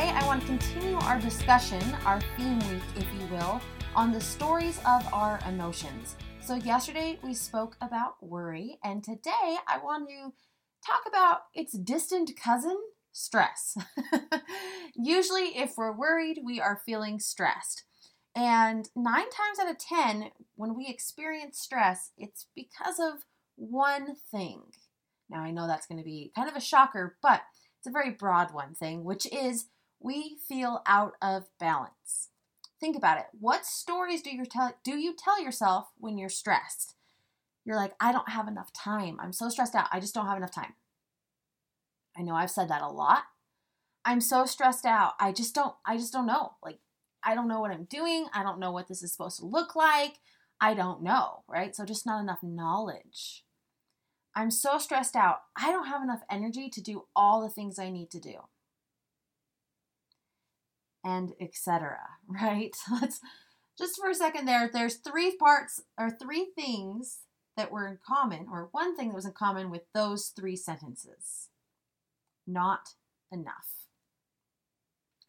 [0.00, 3.60] Today I want to continue our discussion, our theme week, if you will,
[3.94, 6.16] on the stories of our emotions.
[6.40, 10.32] So, yesterday we spoke about worry, and today I want to
[10.86, 12.78] talk about its distant cousin,
[13.12, 13.76] stress.
[14.96, 17.84] Usually, if we're worried, we are feeling stressed.
[18.34, 24.62] And nine times out of 10, when we experience stress, it's because of one thing.
[25.28, 27.42] Now, I know that's going to be kind of a shocker, but
[27.78, 29.66] it's a very broad one thing, which is
[30.00, 32.30] we feel out of balance.
[32.80, 33.26] Think about it.
[33.38, 36.94] What stories do you tell do you tell yourself when you're stressed?
[37.64, 39.18] You're like, I don't have enough time.
[39.20, 39.88] I'm so stressed out.
[39.92, 40.74] I just don't have enough time.
[42.16, 43.24] I know I've said that a lot.
[44.04, 45.12] I'm so stressed out.
[45.20, 46.54] I just don't I just don't know.
[46.62, 46.78] Like
[47.22, 48.26] I don't know what I'm doing.
[48.32, 50.14] I don't know what this is supposed to look like.
[50.60, 51.76] I don't know, right?
[51.76, 53.44] So just not enough knowledge.
[54.34, 55.40] I'm so stressed out.
[55.56, 58.36] I don't have enough energy to do all the things I need to do.
[61.04, 61.98] And etc.
[62.28, 62.76] Right?
[62.90, 63.20] Let's
[63.78, 67.20] just for a second there, there's three parts or three things
[67.56, 71.48] that were in common, or one thing that was in common with those three sentences
[72.46, 72.94] not
[73.32, 73.86] enough.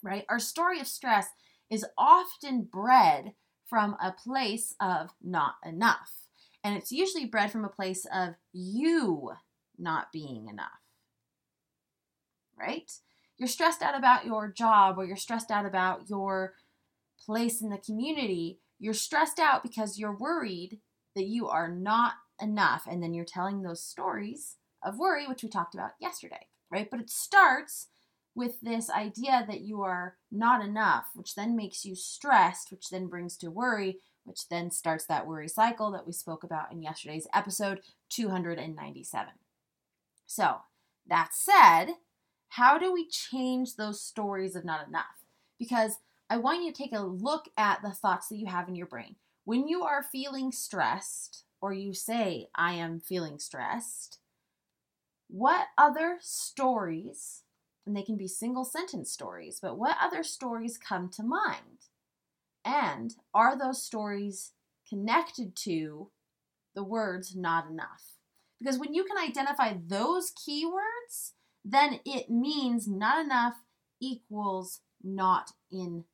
[0.04, 0.26] Right?
[0.30, 1.28] Our story of stress
[1.70, 3.34] is often bred
[3.66, 6.12] from a place of not enough.
[6.64, 9.32] And it's usually bred from a place of you
[9.78, 10.68] not being enough.
[12.58, 12.92] Right?
[13.42, 16.54] You're stressed out about your job or you're stressed out about your
[17.26, 18.60] place in the community.
[18.78, 20.80] You're stressed out because you're worried
[21.16, 22.84] that you are not enough.
[22.88, 26.90] And then you're telling those stories of worry, which we talked about yesterday right?
[26.90, 27.88] But it starts
[28.34, 33.08] with this idea that you are not enough, which then makes you stressed, which then
[33.08, 37.28] brings to worry, which then starts that worry cycle that we spoke about in yesterday's
[37.34, 39.34] episode 297.
[40.26, 40.60] So,
[41.08, 41.96] that said,
[42.52, 45.24] how do we change those stories of not enough?
[45.58, 48.76] Because I want you to take a look at the thoughts that you have in
[48.76, 49.16] your brain.
[49.46, 54.20] When you are feeling stressed, or you say, I am feeling stressed,
[55.30, 57.44] what other stories,
[57.86, 61.88] and they can be single sentence stories, but what other stories come to mind?
[62.66, 64.52] And are those stories
[64.90, 66.10] connected to
[66.76, 68.18] the words not enough?
[68.60, 71.32] Because when you can identify those keywords,
[71.64, 73.56] then it means not enough
[74.00, 76.06] equals not in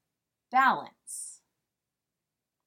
[0.51, 1.37] balance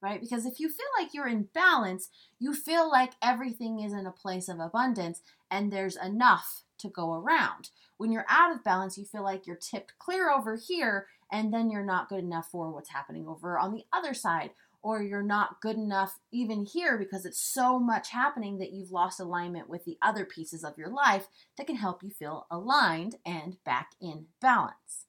[0.02, 0.20] right?
[0.20, 2.08] Because if you feel like you're in balance,
[2.38, 5.20] you feel like everything is in a place of abundance
[5.50, 7.70] and there's enough to go around.
[7.98, 11.70] When you're out of balance, you feel like you're tipped clear over here and then
[11.70, 14.50] you're not good enough for what's happening over on the other side.
[14.82, 19.20] Or you're not good enough even here because it's so much happening that you've lost
[19.20, 23.62] alignment with the other pieces of your life that can help you feel aligned and
[23.64, 25.06] back in balance.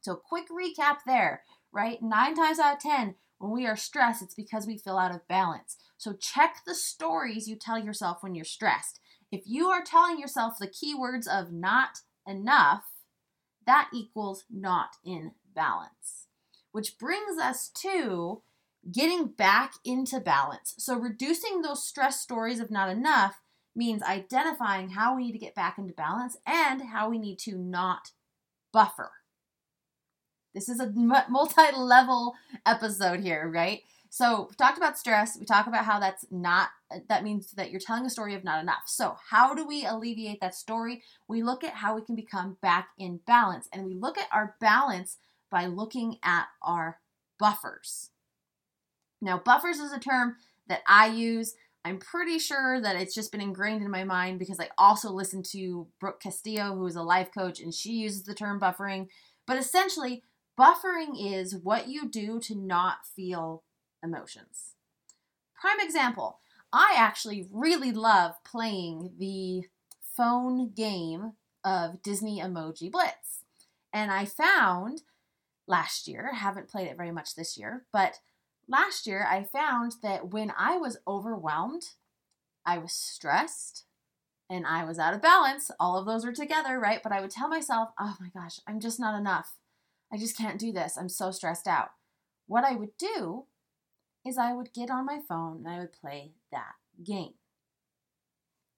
[0.00, 2.00] So, quick recap there, right?
[2.00, 5.26] Nine times out of 10, when we are stressed, it's because we feel out of
[5.28, 5.76] balance.
[5.96, 9.00] So check the stories you tell yourself when you're stressed.
[9.30, 12.84] If you are telling yourself the keywords of not enough,
[13.66, 16.26] that equals not in balance.
[16.72, 18.42] Which brings us to
[18.90, 20.74] getting back into balance.
[20.78, 23.40] So reducing those stress stories of not enough
[23.74, 27.56] means identifying how we need to get back into balance and how we need to
[27.56, 28.10] not
[28.72, 29.10] buffer.
[30.54, 32.34] This is a multi level
[32.66, 33.82] episode here, right?
[34.10, 35.36] So, we talked about stress.
[35.38, 36.70] We talk about how that's not,
[37.08, 38.84] that means that you're telling a story of not enough.
[38.86, 41.02] So, how do we alleviate that story?
[41.28, 43.68] We look at how we can become back in balance.
[43.72, 45.18] And we look at our balance
[45.50, 47.00] by looking at our
[47.38, 48.10] buffers.
[49.20, 50.36] Now, buffers is a term
[50.68, 51.54] that I use.
[51.84, 55.42] I'm pretty sure that it's just been ingrained in my mind because I also listen
[55.50, 59.08] to Brooke Castillo, who is a life coach, and she uses the term buffering.
[59.46, 60.22] But essentially,
[60.58, 63.62] Buffering is what you do to not feel
[64.02, 64.74] emotions.
[65.54, 66.40] Prime example,
[66.72, 69.68] I actually really love playing the
[70.02, 73.44] phone game of Disney Emoji Blitz.
[73.92, 75.02] And I found
[75.68, 78.18] last year, haven't played it very much this year, but
[78.68, 81.84] last year I found that when I was overwhelmed,
[82.64, 83.84] I was stressed,
[84.50, 85.70] and I was out of balance.
[85.78, 87.02] All of those were together, right?
[87.02, 89.54] But I would tell myself, oh my gosh, I'm just not enough.
[90.12, 90.96] I just can't do this.
[90.96, 91.90] I'm so stressed out.
[92.46, 93.44] What I would do
[94.26, 96.74] is I would get on my phone and I would play that
[97.04, 97.34] game.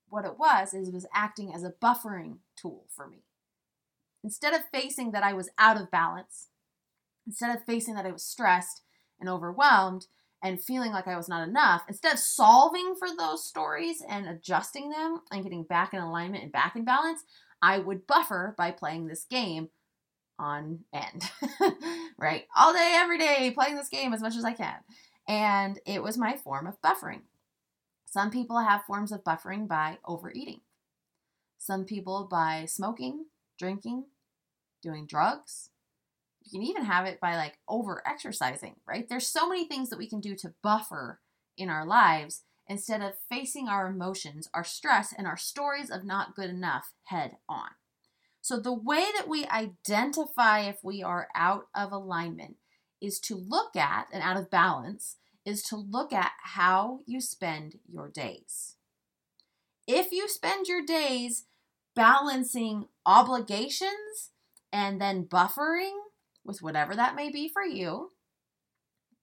[0.09, 3.23] What it was is it was acting as a buffering tool for me.
[4.25, 6.49] Instead of facing that I was out of balance,
[7.27, 8.83] instead of facing that I was stressed
[9.21, 10.07] and overwhelmed,
[10.43, 14.89] and feeling like I was not enough, instead of solving for those stories and adjusting
[14.91, 17.25] them and getting back in alignment and back in balance,
[17.63, 19.69] I would buffer by playing this game
[20.39, 21.31] on end,
[22.19, 22.45] right?
[22.57, 24.77] All day, every day, playing this game as much as I can.
[25.29, 27.21] And it was my form of buffering.
[28.07, 30.63] Some people have forms of buffering by overeating,
[31.59, 33.27] some people by smoking,
[33.59, 34.07] drinking,
[34.83, 35.71] doing drugs,
[36.51, 39.09] you can even have it by like over exercising, right?
[39.09, 41.21] There's so many things that we can do to buffer
[41.57, 46.37] in our lives instead of facing our emotions, our stress, and our stories of not
[46.37, 47.71] good enough head on.
[48.41, 52.57] So, the way that we identify if we are out of alignment
[53.01, 57.79] is to look at, and out of balance, is to look at how you spend
[57.87, 58.77] your days.
[59.87, 61.47] If you spend your days
[61.95, 64.31] balancing obligations
[64.73, 65.99] and then buffering,
[66.45, 68.13] with whatever that may be for you,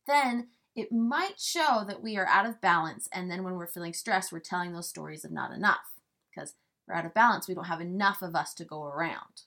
[0.05, 3.09] then it might show that we are out of balance.
[3.11, 5.95] And then when we're feeling stressed, we're telling those stories of not enough
[6.29, 6.53] because
[6.87, 7.47] we're out of balance.
[7.47, 9.43] We don't have enough of us to go around.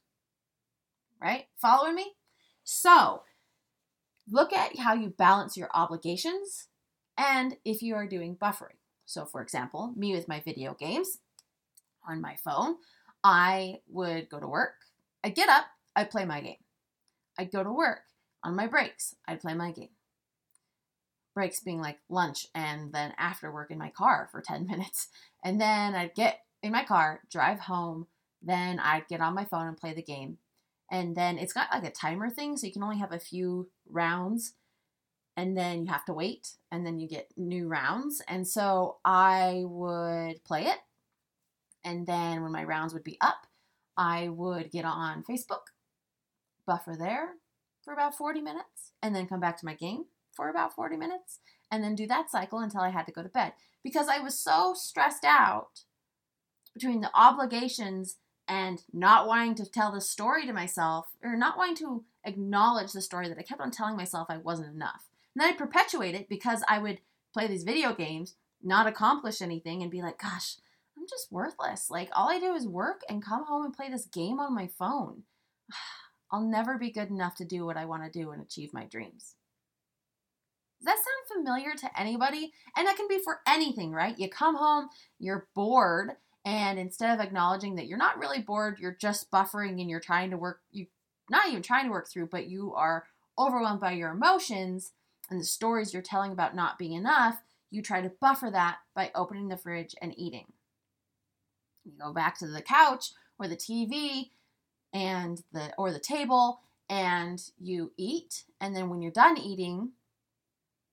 [1.23, 1.47] Right?
[1.57, 2.13] Following me?
[2.65, 3.23] So,
[4.31, 6.69] look at how you balance your obligations
[7.17, 8.79] and if you are doing buffering.
[9.07, 11.19] So, for example, me with my video games
[12.09, 12.77] on my phone,
[13.23, 14.75] I would go to work,
[15.23, 16.57] I'd get up, I'd play my game.
[17.39, 18.01] I'd go to work.
[18.43, 19.91] On my breaks, I'd play my game.
[21.35, 25.09] Breaks being like lunch and then after work in my car for 10 minutes.
[25.45, 28.07] And then I'd get in my car, drive home,
[28.43, 30.39] then I'd get on my phone and play the game.
[30.91, 33.71] And then it's got like a timer thing, so you can only have a few
[33.89, 34.55] rounds
[35.37, 38.21] and then you have to wait and then you get new rounds.
[38.27, 40.79] And so I would play it.
[41.85, 43.47] And then when my rounds would be up,
[43.97, 45.71] I would get on Facebook
[46.71, 47.31] buffer there
[47.83, 51.41] for about 40 minutes, and then come back to my game for about 40 minutes,
[51.69, 53.55] and then do that cycle until I had to go to bed.
[53.83, 55.81] Because I was so stressed out
[56.73, 61.77] between the obligations and not wanting to tell the story to myself, or not wanting
[61.77, 65.09] to acknowledge the story that I kept on telling myself I wasn't enough.
[65.35, 67.01] And then I perpetuate it because I would
[67.33, 70.59] play these video games, not accomplish anything, and be like, gosh,
[70.97, 71.91] I'm just worthless.
[71.91, 74.69] Like, all I do is work and come home and play this game on my
[74.79, 75.25] phone.
[76.33, 78.85] I'll never be good enough to do what I want to do and achieve my
[78.85, 79.35] dreams.
[80.81, 82.53] Does that sound familiar to anybody?
[82.77, 84.19] And that can be for anything, right?
[84.19, 84.89] You come home,
[85.19, 86.13] you're bored,
[86.45, 90.31] and instead of acknowledging that you're not really bored, you're just buffering and you're trying
[90.31, 90.87] to work you
[91.29, 93.05] not even trying to work through, but you are
[93.39, 94.93] overwhelmed by your emotions
[95.31, 97.41] and the stories you're telling about not being enough,
[97.71, 100.47] you try to buffer that by opening the fridge and eating.
[101.85, 104.31] You go back to the couch or the TV
[104.93, 109.93] and the or the table and you eat and then when you're done eating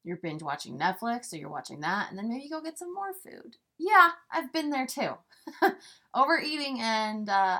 [0.03, 2.93] you're binge watching Netflix or you're watching that and then maybe you go get some
[2.93, 3.57] more food.
[3.77, 5.13] Yeah, I've been there too.
[6.15, 7.59] Overeating and uh,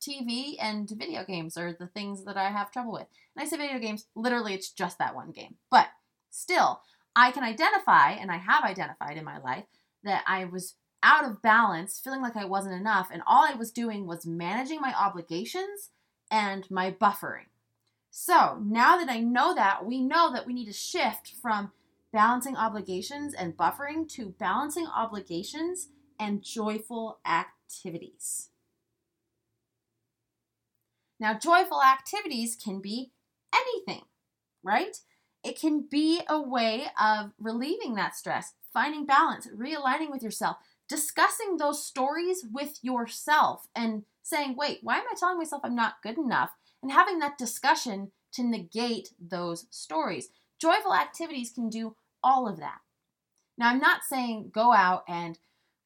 [0.00, 3.06] TV and video games are the things that I have trouble with.
[3.36, 5.56] And I say video games, literally it's just that one game.
[5.70, 5.88] But
[6.30, 6.80] still,
[7.14, 9.64] I can identify and I have identified in my life
[10.02, 13.70] that I was out of balance, feeling like I wasn't enough, and all I was
[13.70, 15.90] doing was managing my obligations
[16.30, 17.46] and my buffering.
[18.10, 21.72] So now that I know that, we know that we need to shift from
[22.12, 25.88] balancing obligations and buffering to balancing obligations
[26.20, 28.50] and joyful activities.
[31.18, 33.12] Now, joyful activities can be
[33.54, 34.02] anything,
[34.62, 34.96] right?
[35.44, 40.56] It can be a way of relieving that stress, finding balance, realigning with yourself,
[40.92, 46.02] discussing those stories with yourself and saying, wait, why am I telling myself I'm not
[46.02, 46.50] good enough?
[46.82, 50.28] And having that discussion to negate those stories.
[50.60, 52.80] Joyful activities can do all of that.
[53.56, 55.38] Now, I'm not saying go out and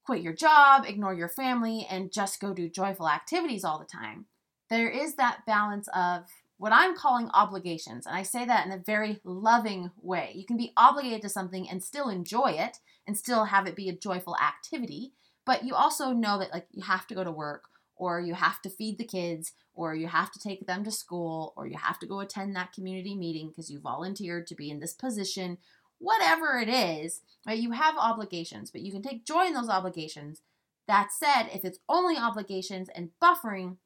[0.04, 4.26] quit your job, ignore your family, and just go do joyful activities all the time.
[4.70, 6.24] There is that balance of
[6.58, 8.06] what I'm calling obligations.
[8.06, 10.32] And I say that in a very loving way.
[10.34, 13.88] You can be obligated to something and still enjoy it and still have it be
[13.88, 15.12] a joyful activity,
[15.44, 17.64] but you also know that like you have to go to work
[17.96, 21.54] or you have to feed the kids or you have to take them to school
[21.56, 24.80] or you have to go attend that community meeting because you volunteered to be in
[24.80, 25.58] this position
[25.98, 27.58] whatever it is, right?
[27.58, 30.42] You have obligations, but you can take joy in those obligations.
[30.86, 33.76] That said, if it's only obligations and buffering,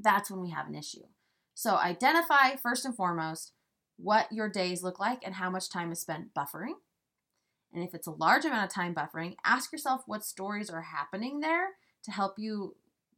[0.00, 1.04] that's when we have an issue.
[1.54, 3.52] So identify first and foremost
[3.96, 6.74] what your days look like and how much time is spent buffering.
[7.74, 11.40] And if it's a large amount of time buffering, ask yourself what stories are happening
[11.40, 11.70] there
[12.04, 12.76] to help you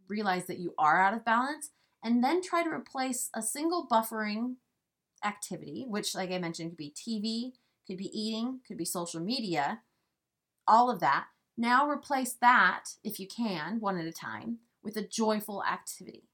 [0.09, 1.71] realize that you are out of balance.
[2.03, 4.55] And then try to replace a single buffering
[5.25, 7.53] activity, which, like I mentioned, could be TV,
[7.87, 9.83] could be eating, could be social media,
[10.67, 11.27] all of that.
[11.57, 16.29] Now replace that, if you can, one at a time, with a joyful activity.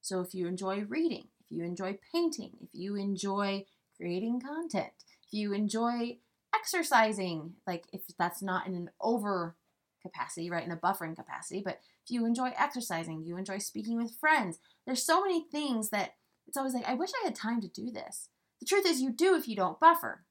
[0.00, 4.92] So if you enjoy reading, if you enjoy painting, if you enjoy creating content,
[5.26, 6.18] if you enjoy
[6.58, 9.56] exercising, like if that's not in an over
[10.02, 14.16] capacity, right, in a buffering capacity, but if you enjoy exercising, you enjoy speaking with
[14.18, 16.14] friends, there's so many things that
[16.46, 18.28] it's always like, I wish I had time to do this.
[18.60, 20.24] The truth is, you do if you don't buffer.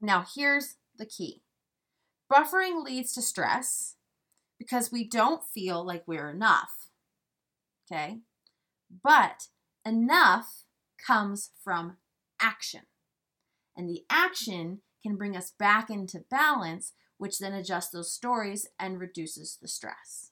[0.00, 1.42] Now, here's the key
[2.32, 3.96] buffering leads to stress
[4.58, 6.88] because we don't feel like we're enough.
[7.90, 8.20] Okay?
[9.02, 9.48] But
[9.84, 10.64] enough
[11.06, 11.98] comes from
[12.40, 12.82] action.
[13.76, 18.98] And the action can bring us back into balance, which then adjusts those stories and
[18.98, 20.30] reduces the stress.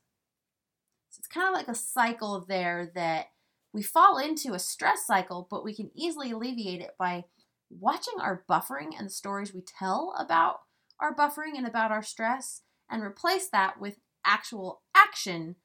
[1.11, 3.27] So it's kind of like a cycle there that
[3.73, 7.25] we fall into a stress cycle, but we can easily alleviate it by
[7.71, 10.61] watching our buffering and the stories we tell about
[10.99, 15.57] our buffering and about our stress and replace that with actual action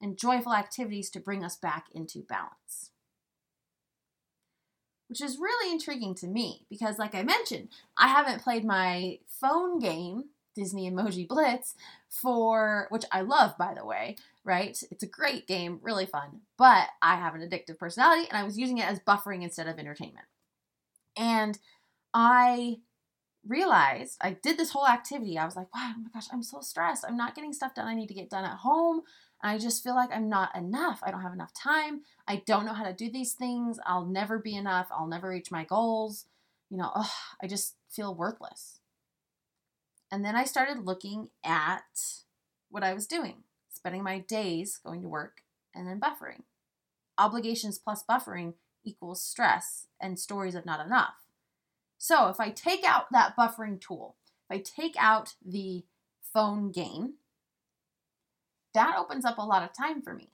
[0.00, 2.90] and joyful activities to bring us back into balance.
[5.14, 9.78] Which is really intriguing to me because, like I mentioned, I haven't played my phone
[9.78, 10.24] game,
[10.56, 11.76] Disney Emoji Blitz,
[12.08, 14.76] for which I love, by the way, right?
[14.90, 18.58] It's a great game, really fun, but I have an addictive personality and I was
[18.58, 20.26] using it as buffering instead of entertainment.
[21.16, 21.60] And
[22.12, 22.78] I
[23.46, 25.38] realized I did this whole activity.
[25.38, 27.04] I was like, wow, oh my gosh, I'm so stressed.
[27.06, 29.02] I'm not getting stuff done I need to get done at home.
[29.44, 31.00] I just feel like I'm not enough.
[31.02, 32.00] I don't have enough time.
[32.26, 33.78] I don't know how to do these things.
[33.84, 34.88] I'll never be enough.
[34.90, 36.24] I'll never reach my goals.
[36.70, 37.10] You know, ugh,
[37.42, 38.80] I just feel worthless.
[40.10, 41.82] And then I started looking at
[42.70, 45.42] what I was doing, spending my days going to work
[45.74, 46.44] and then buffering.
[47.18, 51.16] Obligations plus buffering equals stress and stories of not enough.
[51.98, 54.16] So if I take out that buffering tool,
[54.48, 55.84] if I take out the
[56.32, 57.14] phone game,
[58.74, 60.30] that opens up a lot of time for me.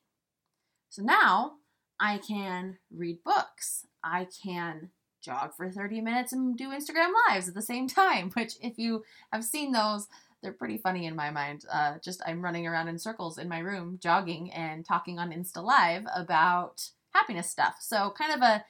[0.89, 1.53] So now
[2.01, 3.87] I can read books.
[4.03, 4.91] I can
[5.23, 9.05] jog for 30 minutes and do Instagram lives at the same time, which, if you
[9.33, 10.09] have seen those,
[10.43, 11.65] they're pretty funny in my mind.
[11.71, 15.63] Uh, just I'm running around in circles in my room, jogging and talking on Insta
[15.63, 17.77] Live about happiness stuff.
[17.81, 18.65] So, kind of a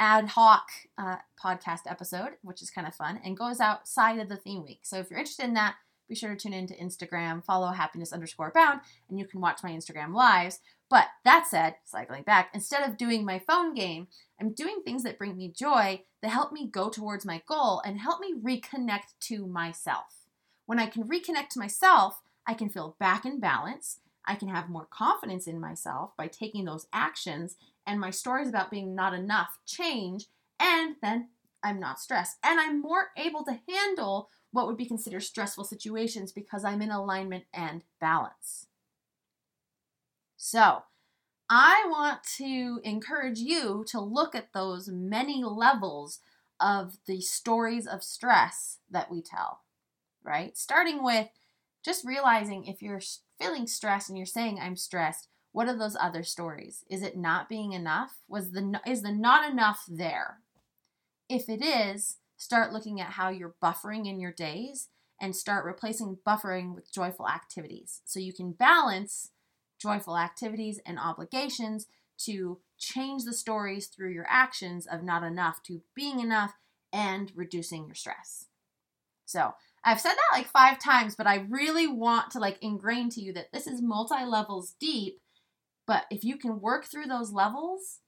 [0.00, 0.66] ad hoc
[0.98, 4.80] uh, podcast episode, which is kind of fun and goes outside of the theme week.
[4.82, 5.76] So, if you're interested in that,
[6.08, 9.70] be sure to tune into Instagram, follow happiness underscore bound, and you can watch my
[9.70, 10.60] Instagram lives.
[10.90, 14.08] But that said, cycling back, instead of doing my phone game,
[14.40, 17.98] I'm doing things that bring me joy, that help me go towards my goal, and
[17.98, 20.26] help me reconnect to myself.
[20.66, 24.00] When I can reconnect to myself, I can feel back in balance.
[24.26, 27.56] I can have more confidence in myself by taking those actions,
[27.86, 30.26] and my stories about being not enough change,
[30.60, 31.28] and then
[31.62, 32.36] I'm not stressed.
[32.44, 36.92] And I'm more able to handle what would be considered stressful situations because I'm in
[36.92, 38.68] alignment and balance.
[40.36, 40.84] So,
[41.50, 46.20] I want to encourage you to look at those many levels
[46.60, 49.62] of the stories of stress that we tell,
[50.22, 50.56] right?
[50.56, 51.26] Starting with
[51.84, 53.00] just realizing if you're
[53.40, 56.84] feeling stressed and you're saying I'm stressed, what are those other stories?
[56.88, 58.20] Is it not being enough?
[58.28, 60.38] Was the is the not enough there?
[61.28, 66.18] If it is, start looking at how you're buffering in your days and start replacing
[66.26, 68.02] buffering with joyful activities.
[68.04, 69.30] So you can balance
[69.80, 71.86] joyful activities and obligations
[72.18, 76.52] to change the stories through your actions of not enough to being enough
[76.92, 78.46] and reducing your stress.
[79.24, 79.54] So,
[79.86, 83.32] I've said that like 5 times, but I really want to like ingrain to you
[83.34, 85.20] that this is multi levels deep,
[85.86, 88.00] but if you can work through those levels,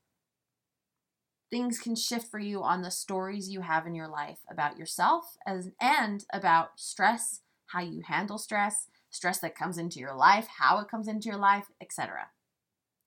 [1.50, 5.36] things can shift for you on the stories you have in your life about yourself
[5.46, 10.78] as and about stress, how you handle stress, stress that comes into your life, how
[10.80, 12.28] it comes into your life, etc.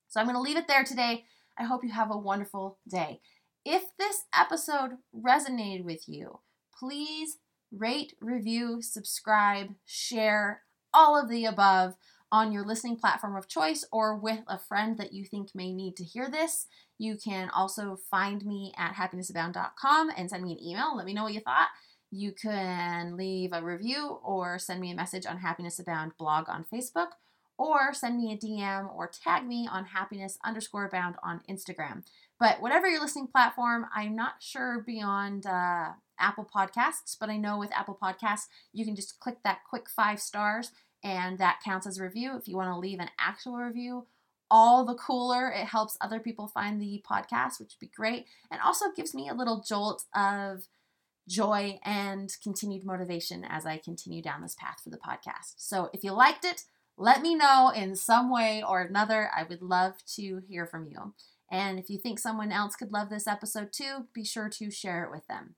[0.08, 1.26] So I'm going to leave it there today.
[1.58, 3.20] I hope you have a wonderful day.
[3.66, 6.40] If this episode resonated with you,
[6.78, 7.38] please
[7.72, 11.96] rate, review, subscribe, share, all of the above
[12.32, 15.96] on your listening platform of choice or with a friend that you think may need
[15.98, 16.68] to hear this.
[17.00, 20.96] You can also find me at happinessabound.com and send me an email.
[20.96, 21.70] Let me know what you thought.
[22.12, 26.66] You can leave a review or send me a message on Happiness Abound blog on
[26.72, 27.10] Facebook,
[27.58, 32.04] or send me a DM or tag me on happiness underscore abound on Instagram.
[32.40, 35.90] But whatever your listening platform, I'm not sure beyond uh,
[36.20, 40.22] Apple Podcasts, but I know with Apple Podcasts, you can just click that quick five
[40.22, 40.72] stars
[41.04, 42.36] and that counts as a review.
[42.38, 44.08] If you want to leave an actual review,
[44.52, 45.50] all the cooler.
[45.50, 48.26] It helps other people find the podcast, which would be great.
[48.52, 50.68] And also gives me a little jolt of
[51.28, 55.54] joy and continued motivation as I continue down this path for the podcast.
[55.58, 56.64] So if you liked it,
[56.98, 59.30] let me know in some way or another.
[59.36, 61.14] I would love to hear from you.
[61.52, 65.04] And if you think someone else could love this episode too, be sure to share
[65.04, 65.56] it with them.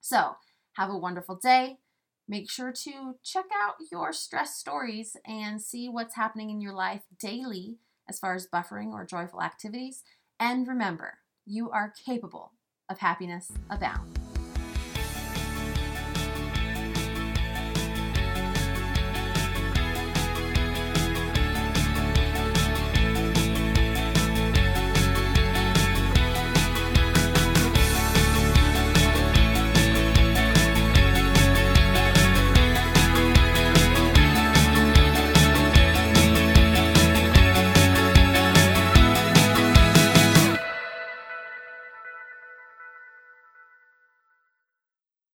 [0.00, 0.36] So,
[0.76, 1.78] have a wonderful day.
[2.28, 7.02] Make sure to check out your stress stories and see what's happening in your life
[7.18, 7.78] daily
[8.08, 10.02] as far as buffering or joyful activities.
[10.40, 12.52] And remember, you are capable
[12.88, 14.27] of happiness abound.